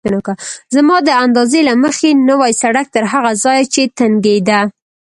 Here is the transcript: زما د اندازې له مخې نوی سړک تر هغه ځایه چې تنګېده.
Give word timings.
زما 0.75 0.97
د 1.07 1.09
اندازې 1.25 1.59
له 1.69 1.73
مخې 1.83 2.09
نوی 2.29 2.51
سړک 2.61 2.85
تر 2.95 3.03
هغه 3.13 3.31
ځایه 3.43 3.65
چې 3.73 3.81
تنګېده. 3.97 4.59